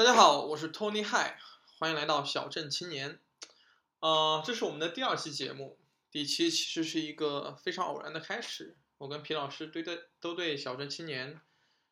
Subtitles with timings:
[0.00, 1.34] 大家好，我是 Tony Hi，
[1.78, 3.20] 欢迎来到小镇青年。
[3.98, 5.78] 呃，这是我们的第二期节目。
[6.10, 8.78] 第一期其实是一个非常偶然的开始。
[8.96, 11.38] 我跟皮老师对对都对小镇青年、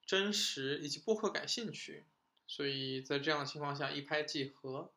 [0.06, 2.06] 真实以及播客感兴趣，
[2.46, 4.90] 所以在这样的情况下一拍即合。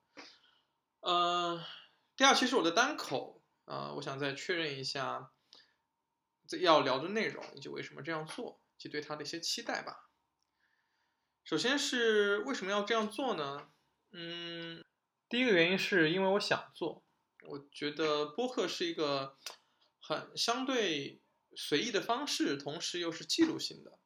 [1.01, 1.61] 呃，
[2.15, 5.33] 第二期是我的单口，呃，我想再确认一下
[6.61, 10.10] 要聊的内容以及为什么这样做，及对他的一些期待吧。
[11.43, 13.69] 首先是为什么要这样做呢？
[14.11, 14.83] 嗯，
[15.27, 17.03] 第一个原因是因为我想做，
[17.47, 19.37] 我觉得播客是一个
[19.99, 21.21] 很相对
[21.55, 23.97] 随意的方式，同时又是记录性的。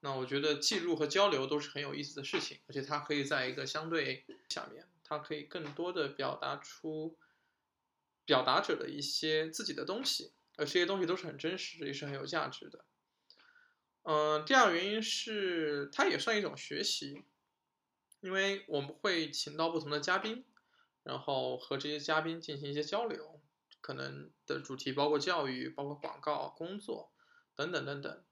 [0.00, 7.18] 那我觉得记录和交流都是很有意思的事情，而且它可以在一个相对下面，它可以更多的表达出
[8.24, 12.84] 表达者的一些自己的东西，而这些东西都是很真实，也是很有价值的。
[14.02, 17.22] 嗯，第二个原因是它也算一种学习，
[18.20, 20.44] 因为我们会请到不同的嘉宾，
[21.02, 23.40] 然后和这些嘉宾进行一些交流，
[23.80, 27.12] 可能的主题包括教育、包括广告、工作
[27.54, 28.24] 等等等等。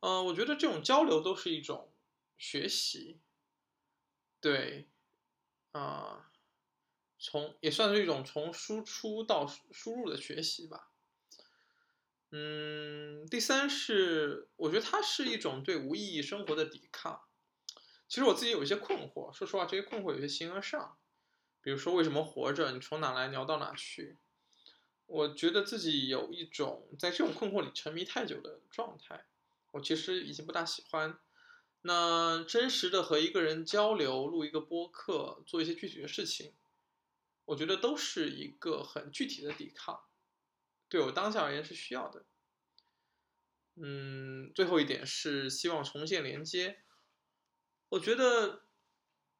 [0.00, 1.92] 嗯，我觉得这种交流都是一种
[2.38, 3.20] 学习，
[4.40, 4.88] 对，
[5.72, 6.32] 啊，
[7.18, 10.91] 从也算是一种从输出到输入的学习吧。
[12.34, 17.20] 嗯，第三是，我觉得它是一种对无意义生活的抵抗。
[18.08, 20.96] 其实我自己有一些困惑，说实话，这些困惑有些形而上。
[21.60, 22.72] 比如说，为什么活着？
[22.72, 24.16] 你从哪来，你要到哪去？
[25.04, 29.26] 我觉得自己有一种在这种困惑里沉迷太久的状态，
[29.72, 31.18] 我其实已经不大喜欢。
[31.82, 36.54] 那真实的和一个人交流，录一个播客，做一些具体的事情，
[37.44, 40.00] 我觉得都是一个很具体的抵抗。
[40.92, 42.26] 对我当下而言是需要的。
[43.76, 46.82] 嗯，最后一点是希望重建连接。
[47.88, 48.66] 我觉得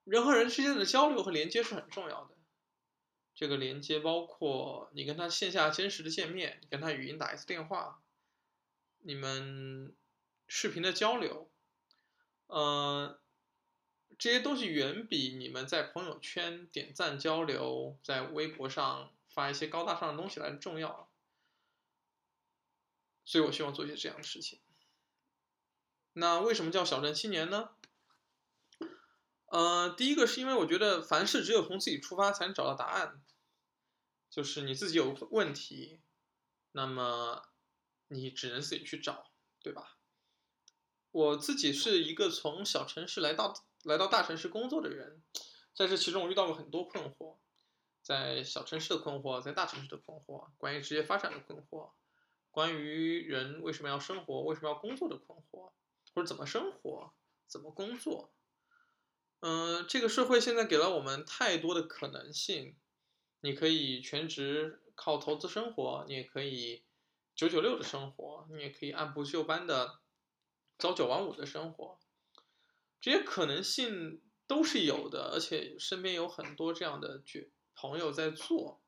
[0.05, 2.39] 人和人之间的交流和连接是很重要的。
[3.35, 8.03] 这个连接包括你跟他线下真实的见面，你跟他语音打一次电话，
[9.01, 9.95] 你们
[10.49, 11.53] 视频的交流，
[12.47, 13.21] 呃，
[14.19, 21.12] 这些东西远比你们在朋友圈点赞交流，在微博上发一些高大上的东西来的重要。
[23.25, 24.61] 所以我希望做一些这样的事情。
[26.13, 27.71] 那为什么叫小镇青年呢？
[29.47, 33.23] 呃，第一个是因为我觉得凡事只有从自己出发才能找到答案，
[34.31, 36.01] 就是你自己有问题，
[36.73, 37.43] 那么
[38.09, 39.99] 你只能自己去找，对吧？
[41.11, 43.53] 我自己是一个从小城市来到
[43.83, 45.23] 来到大城市工作的人，
[45.75, 47.39] 在这其中我遇到过很多困惑，
[48.03, 51.93] 在小城市的困惑，在大城市的困惑，关于职业发展的困惑。
[52.53, 55.73] 关于人为什么要生活、为什么要工作的困惑，
[56.15, 57.13] 或者怎么生活、
[57.49, 58.31] 怎么工作，
[59.41, 62.77] 嗯，这个社会现在给了我们太多的可能性。
[63.41, 66.85] 你可以全职靠投资生活，你也可以
[67.35, 70.01] 九九六的生活，你也可以按部就班的
[70.79, 71.99] 朝九晚五的生活，
[73.01, 78.82] 这些可能性都是有的，而且身边有很多这样的绝朋友在做。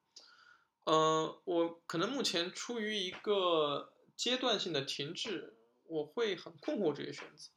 [0.84, 7.50] 呃，我可能目前处于一个阶段性的停滞，我会很困惑这些选择。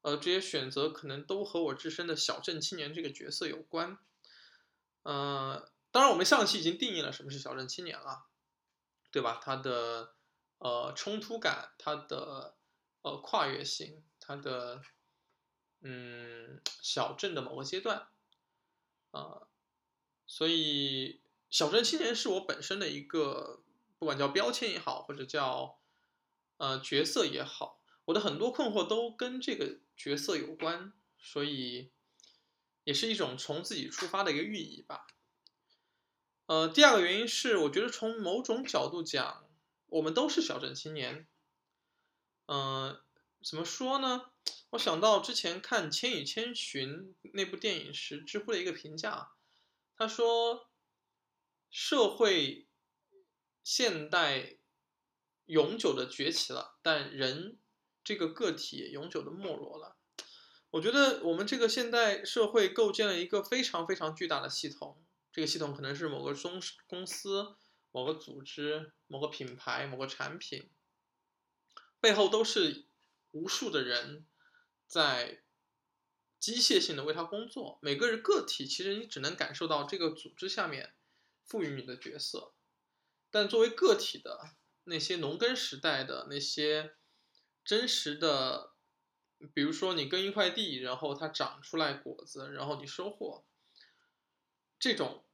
[0.00, 3.98] 呃，这些选择可能都和我自身的小镇青年这个角色有关。
[5.02, 8.24] 呃，当然，我们上期已经定义了什么是小镇青年了，
[9.10, 9.38] 对吧？
[9.42, 10.14] 它的
[10.56, 12.56] 呃冲突感，它的
[13.02, 14.80] 呃跨越性，它的
[15.82, 18.08] 嗯小镇的某个阶段
[19.10, 19.46] 啊，
[20.26, 21.20] 所以。
[21.54, 23.62] 小镇青年是我本身的一个，
[24.00, 25.78] 不管叫标签也好，或者叫
[26.56, 31.92] 呃角色也好，我的很多困惑都跟这个角色有关，所以
[32.82, 35.06] 也是一种从自己出发的一个寓意吧。
[36.46, 39.48] 呃，第二个原因是，我觉得从某种角度讲，
[39.86, 41.28] 我们都是小镇青年。
[42.46, 43.00] 嗯，
[43.44, 44.32] 怎么说呢？
[44.70, 49.34] 我想到之前看《千与千寻》那部电影时，知乎的一个评价，
[49.96, 50.68] 他说。
[51.74, 52.68] 社会
[53.64, 54.58] 现代
[55.46, 57.58] 永久的崛起了，但人
[58.04, 59.96] 这个个体永久的没落了。
[60.70, 67.56] 我觉得我们这个现代社会构建了一个非常非常巨大的系统，这个系统可能是某个中公司、
[67.90, 70.70] 某个组织、某个品牌、某个产品，
[72.00, 72.86] 背后都是
[73.32, 74.24] 无数的人
[74.86, 75.42] 在
[76.38, 77.80] 机械性的为他工作。
[77.82, 80.94] 每个人个体其实你只能感受到这个组织下面。
[81.46, 82.54] 赋予你的角色，
[83.30, 86.94] 但作为个体的那些农耕时代的那些
[87.64, 88.74] 真实的
[89.52, 93.44] 比如说你耕一块地，然后它长出来果子，然后你收获，
[94.78, 95.24] 这种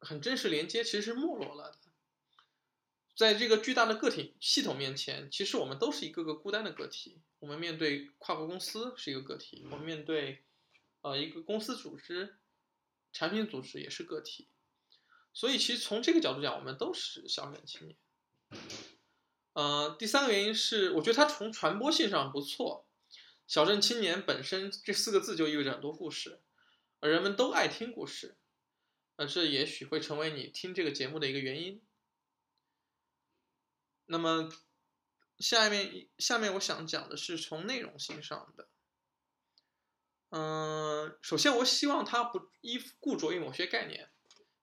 [0.00, 1.78] 很真实连接其实是没落了的。
[3.16, 7.22] 在这个巨大的个体系统面前，其实我们都是一个个孤单的个体。
[7.38, 10.42] 我们面对跨国公司是一个个体，我们面对
[11.02, 12.36] 呃一个公司组织、
[13.12, 14.48] 产品组织也是个体。
[15.34, 17.98] 所以，其实从这个角度讲，我们都是小镇青年。
[19.52, 22.86] 呃，第三个原因是，我觉得它从传播性上不错。
[23.46, 26.40] 小镇青年本身这四个字就意味着很多故事，
[27.00, 28.36] 而人们都爱听故事，
[29.16, 31.82] 呃，这也许会成为你听这个节目的一个原因。
[34.06, 34.48] 那么，
[35.38, 38.68] 下面下面我想讲的是从内容性上的。
[40.30, 44.10] 嗯，首先我希望它不依附固着于某些概念，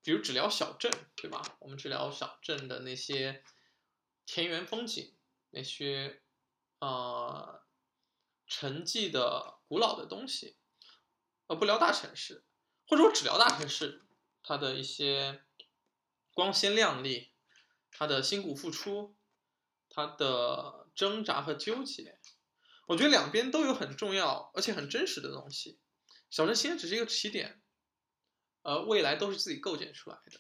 [0.04, 1.42] 比如只聊小镇，对吧？
[1.60, 3.44] 我们只聊小镇的那些
[4.26, 5.16] 田园风景，
[5.50, 6.22] 那些
[6.80, 7.62] 啊
[8.48, 10.58] 沉寂的古老的东西，
[11.48, 12.44] 而不聊大城市，
[12.88, 14.06] 或者我只聊大城市，
[14.44, 15.44] 它的一些
[16.34, 17.34] 光鲜亮丽，
[17.92, 19.16] 它的辛苦付出。
[19.94, 22.18] 他的挣扎和纠结，
[22.88, 25.82] 我觉得两边都有很重要而且很真实的东西。
[26.30, 27.61] 小镇青年只是一个起点，
[28.62, 30.40] 呃，未来都是自己构建出来的。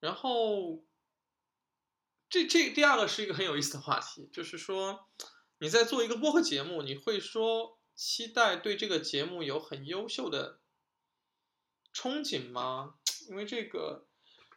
[0.00, 0.84] 然后，
[2.28, 5.08] 这这第二个是一个很有意思的话题，就是说
[5.58, 10.60] 你在做一个播客节目，你会说期待对这个节目有很优秀的
[11.92, 12.96] 憧憬吗？
[13.28, 14.06] 因为这个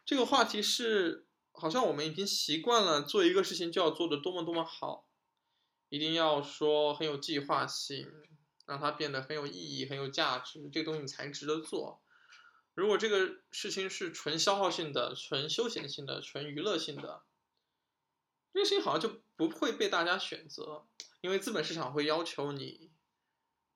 [0.04, 1.26] 这个话题是。
[1.60, 5.08] 好像我们已经习惯了做一个事情就要做的多么多么好，
[5.88, 8.08] 一定要说很有计划性，
[8.68, 12.00] 让它变得很有意义、很有价值，这个东西你才值得做。
[12.74, 17.22] 如果这个事情是纯消耗性的、纯休闲性的、纯娱乐性的，
[18.52, 20.86] 这个事情好像就不会被大家选择，
[21.22, 22.92] 因为资本市场会要求你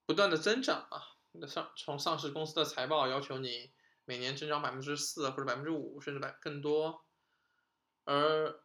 [0.06, 1.16] 不断的增长啊。
[1.32, 3.72] 那上从上市公司的财报要求你
[4.04, 7.04] 每年增长百分之四或者百分之五，甚至百更多。
[8.04, 8.62] 而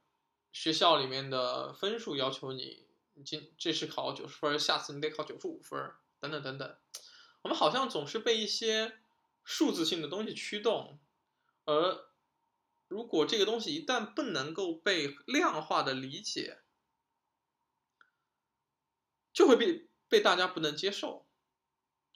[0.51, 2.85] 学校里面的分数要求你，
[3.23, 6.77] 今这次考九十分，下次你得考九十五分，等等等等。
[7.43, 8.99] 我们好像总是被一些
[9.43, 10.99] 数字性的东西驱动，
[11.65, 12.09] 而
[12.87, 16.61] 如果这个东西一旦不能够被量化的理解，
[19.31, 21.27] 就会被被大家不能接受。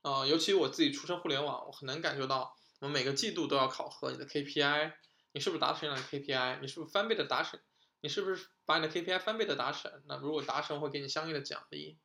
[0.01, 4.93] 啊，尤其我自己出身互联网，我很能感觉到，我们每个季度都要考核你的 KPI。
[5.33, 6.59] 你是不是达成了 KPI？
[6.59, 7.59] 你是不是翻倍的达成？
[8.01, 10.03] 你是不是把你的 KPI 翻倍的达成？
[10.07, 11.99] 那如果达成，会给你相应的奖励。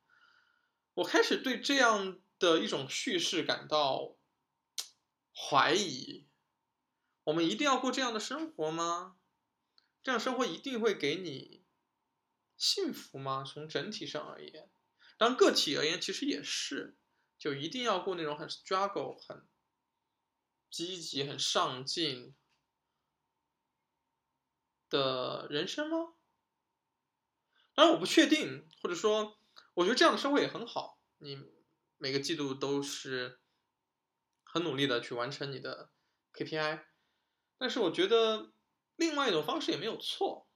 [0.97, 4.17] 我开始对这样的一种叙事感到
[5.31, 6.27] 怀疑。
[7.25, 9.17] 我们一定要过这样的生活吗？
[10.01, 11.63] 这样生活一定会给你
[12.55, 13.43] 幸福吗？
[13.45, 14.71] 从整体上而言，
[15.19, 16.97] 当个体而言，其实也是，
[17.37, 19.47] 就一定要过那种很 struggle、很
[20.71, 22.35] 积极、很上进。
[24.89, 26.15] 的人生吗？
[27.75, 29.36] 当然我不确定，或者说，
[29.77, 30.99] 我觉得这样的生活也很好。
[31.19, 31.37] 你
[31.97, 33.39] 每个季度都是
[34.43, 35.91] 很努力的去完成你的
[36.33, 36.83] KPI，
[37.59, 38.53] 但是我觉得
[38.95, 40.47] 另外一种方式也没有错。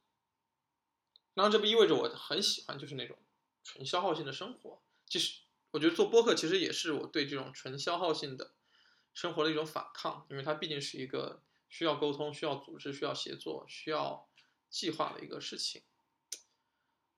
[1.36, 3.18] 然后这不意味着我很喜欢就是那种
[3.64, 4.82] 纯消耗性的生活。
[5.06, 8.56] 其实我觉得做播客其实也是我对这种纯消耗性的
[9.14, 11.44] 生活的一种反抗，因为它毕竟是一个。
[11.74, 14.30] 需要沟通，需要组织，需要协作，需要
[14.70, 15.84] 计划的一个事情。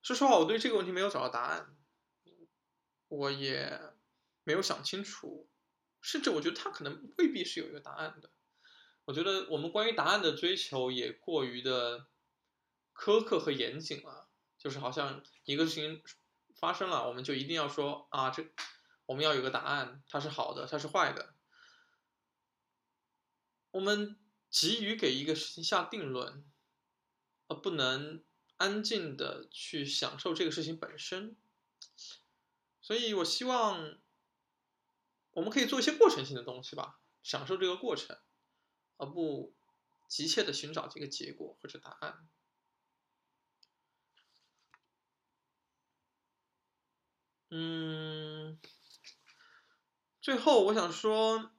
[0.00, 1.76] 说实话，我对这个问题没有找到答案，
[3.16, 3.80] 我也
[4.42, 5.48] 没有想清楚，
[6.00, 8.30] 甚至我觉得他可能未必是有一个答案的。
[9.04, 12.06] 我觉得我们关于答案的追求也过于的
[12.94, 14.28] 苛刻和严谨了，
[14.58, 16.02] 就是好像一个事情
[16.54, 18.46] 发生了，我们就一定要说啊，这
[19.06, 21.34] 我们要有个答案，它是好的，它是坏的，
[23.72, 24.18] 我们。
[24.50, 26.44] 急于给一个事情下定论，
[27.48, 28.22] 而不能
[28.56, 31.36] 安静的去享受这个事情本身，
[32.84, 33.98] 所以我希望
[35.30, 38.14] 我们可以做一些过程性的东西吧，享受这个过程，
[38.98, 39.54] 而不
[40.06, 42.28] 急切的寻找这个结果或者答案。
[47.48, 48.60] 嗯，
[50.20, 51.50] 最后我想说。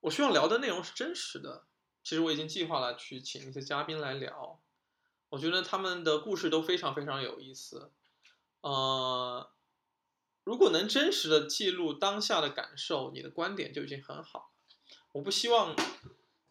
[0.00, 1.66] 我希望聊的内容是真实的。
[2.04, 4.62] 其实我已经计划了去请一些嘉宾来聊，
[5.28, 7.92] 我觉得他们的故事都非常非常有意思。
[8.60, 9.50] 呃，
[10.48, 14.54] 如果能真实的记录当下的感受，你的观点就已经很好。
[15.12, 15.76] 我不希望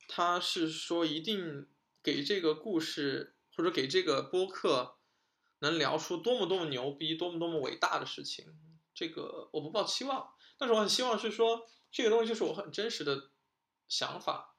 [0.08, 1.68] 他是说一定
[2.04, 5.00] 给这个故事或者给这个播客
[5.62, 8.46] 能聊出多么多么牛逼、多么多么伟大的事情，
[8.94, 10.32] 这个我不抱期望。
[10.60, 13.32] 但是我很希望是说，这个东西就是我很真实的
[13.88, 14.56] 想法。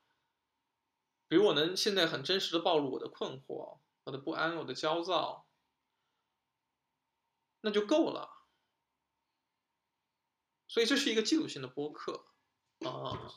[1.29, 5.47] 比如我能现在很真实的暴露我的困惑、我的不安、我的焦躁，
[7.61, 8.38] 那就够了。
[10.69, 12.27] 所以这是一个记录性的播客
[12.87, 13.33] 啊，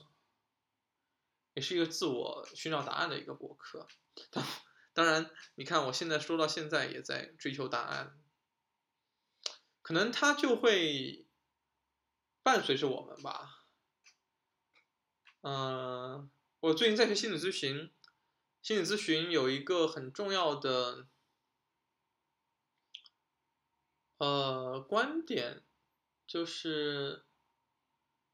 [1.53, 3.87] 也是一个自我寻找答案的一个播客。
[4.29, 4.45] 当
[4.93, 8.21] 当然，你看我现在说到现在也在追求答案，
[9.81, 11.25] 可能它就会
[12.43, 13.65] 伴随着我们吧。
[15.41, 16.29] 嗯。
[16.61, 17.91] 我最近在学心理咨询，
[18.61, 21.07] 心理咨询有一个很重要的
[24.19, 25.65] 呃观点，
[26.31, 27.25] 就是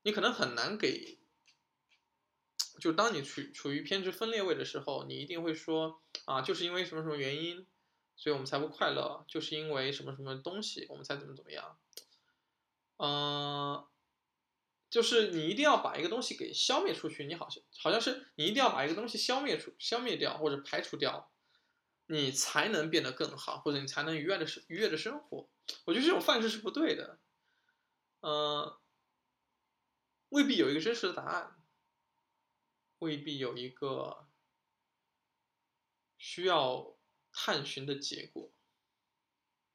[0.03, 1.17] 你可能很难给，
[2.79, 7.65] 就当你处处于偏执分裂位的时候，你一定会说啊，就是因为什么什么原因，
[8.15, 11.79] 所以我们才不快乐，就是因为什么什么东西，我们才怎么怎么样，
[12.97, 13.87] 嗯。
[14.89, 21.29] 就是你一定要把一个东西给消灭出去，你好像好像是你一定要把一个东西消灭出、消灭掉或者排除掉，
[22.05, 25.49] 你才能变得更好，或者你才能愉悦的愉悦的生活。
[25.83, 27.19] 我觉得这种范式是不对的，
[28.19, 28.79] 呃，
[30.29, 31.61] 未必有一个真实的答案，
[32.99, 34.27] 未必有一个
[36.17, 36.97] 需要
[37.31, 38.51] 探寻的结果，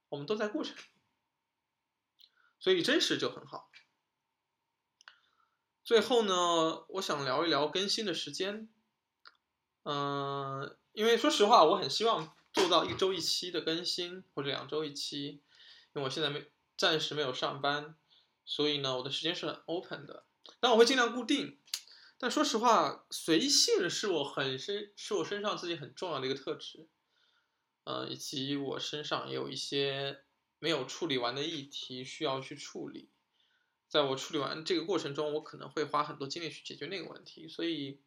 [0.08, 0.76] 我们都在过程，
[2.58, 3.70] 所以真实就很好。
[5.84, 8.68] 最后呢，我想聊一聊更新的时间。
[9.84, 15.42] 嗯，因为说实话，我很希望做到一周一期的更新，或者两周一期。
[15.92, 17.96] 因为我现在没暂时没有上班，
[18.44, 20.24] 所以呢，我的时间是很 open 的。
[20.60, 21.58] 但我会尽量固定。
[22.18, 26.88] 但说实话，随性是我很身是我身上自己很重要的一个特质。
[27.84, 30.22] 呃，以及我身上也有一些
[30.60, 33.10] 没有处理完的议题需要去处理。
[33.88, 38.00] 在我处理完这个过程中，我可能会花很多精力去解决那个问题，所以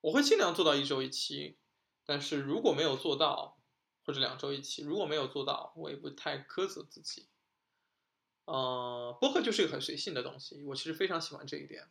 [0.00, 1.58] 我会尽量做到一周一期。
[2.04, 3.60] 但是如果没有做到，
[4.04, 7.28] 或者两周一期，如果没有做到，我也不太苛责自己。
[8.44, 11.88] 呃，播客就是一个很随性的东西，我其实非常喜欢这一点。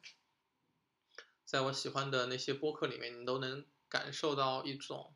[1.46, 5.16] 在我喜欢的那些播客里面，你都能感受到一种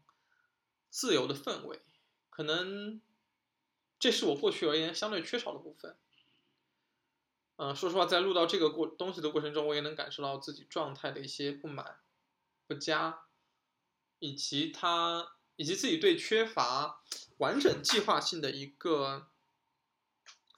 [0.89, 1.81] 自由的氛围，
[2.29, 3.01] 可能
[3.99, 5.95] 这是我过去而言相对缺少的部分。
[7.57, 11.99] 嗯，说实话，在录到这个过东西的过程中，我也能感受到自己状态的一些不满、
[12.65, 13.25] 不佳，
[14.17, 17.03] 以及他以及自己对缺乏
[17.37, 19.27] 完整计划性的一个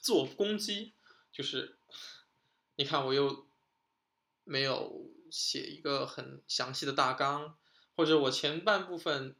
[0.05, 0.93] 自我攻击。
[1.31, 1.79] 就是，
[2.75, 3.47] 你看，我又
[4.43, 7.57] 没有写一个很详细的大纲，
[7.95, 9.35] 或者我前半部分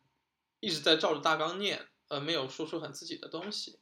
[0.60, 3.79] 一直在照着大纲念，而没有说出很自己的东西。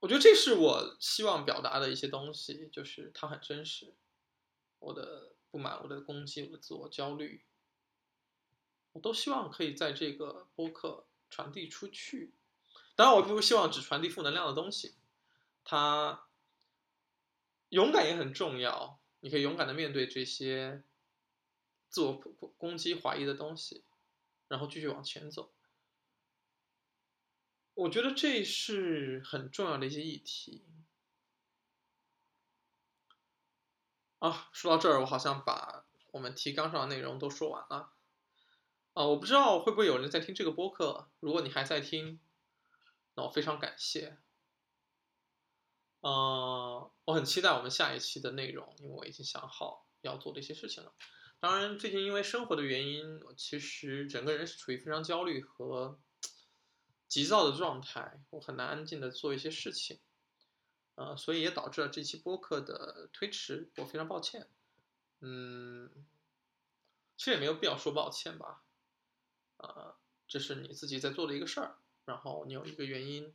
[0.00, 3.94] 我觉得这是我希望表达的一些东西，就是它很真实。
[4.80, 7.46] 我的不满、我的攻击、我的自我焦虑，
[8.92, 12.34] 我都希望可以在这个播客传递出去。
[12.94, 14.96] 当然，我不希望只传递负能量的东西。
[15.64, 16.26] 它
[17.70, 20.84] 勇敢也很重要，你可以勇敢的面对这些
[21.88, 22.14] 自我
[22.58, 23.84] 攻击、怀疑的东西，
[24.48, 25.52] 然后继续往前走。
[27.74, 30.66] 我觉得这是很重要的一些议题
[34.18, 34.50] 啊。
[34.52, 37.94] 说到这儿，我好像把我们提纲上的内容都说完了
[38.92, 39.06] 啊。
[39.06, 42.20] 我不知道会不会有人在听这个播客，如果你还在听，
[43.14, 44.18] 那我非常感谢。
[46.00, 50.94] 嗯，我很期待我们下一期的内容，因为我已经想好要做的一些事情了。
[51.40, 56.00] 当然，最近因为生活的原因，我其实整个人是处于非常焦虑和。
[57.08, 60.00] 急躁的状态，我很难安静的做一些事情，
[60.94, 64.48] 呃，所以也导致了这期播客的推迟，我非常抱歉。
[65.20, 65.90] 嗯，
[67.18, 68.64] 其实也没有必要说抱歉吧，
[69.58, 69.94] 呃，
[70.26, 71.81] 这是你自己在做的一个事儿，
[72.12, 73.34] 然后你有一个原因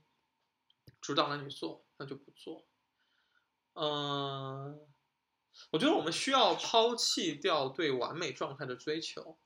[1.02, 2.68] 阻挡了你做，那就不做。
[3.74, 4.88] 嗯，
[5.72, 9.40] 我觉得我们需要抛弃掉对完美状态的追求。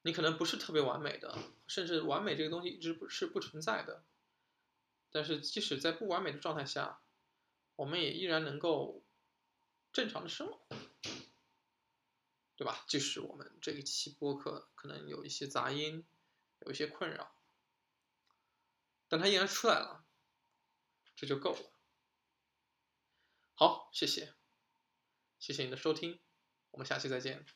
[0.00, 1.36] 你可能不是特别完美的，
[1.66, 4.04] 甚至完美这个东西一直不是不存在的。
[5.10, 7.02] 但是即使在不完美的状态下，
[7.74, 9.04] 我们也依然能够
[9.92, 10.66] 正常的生活，
[12.56, 12.84] 对吧？
[12.88, 16.06] 即使我们这一期播客可能有一些杂音，
[16.60, 17.35] 有一些困扰，
[19.08, 20.04] 但它依然出来了，
[21.14, 21.72] 这就够了。
[23.54, 24.34] 好，谢谢，
[25.38, 26.20] 谢谢你的收听，
[26.70, 27.46] 我们下期再见。